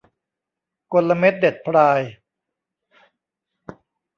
[0.93, 2.01] กลเม็ดเด็ดพราย